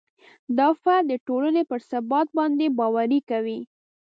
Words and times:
دا 0.57 0.67
فرد 0.81 1.03
د 1.09 1.13
ټولنې 1.27 1.63
پر 1.69 1.79
ثبات 1.89 2.27
باندې 2.37 2.65
باوري 2.77 3.19
کوي. 3.29 3.59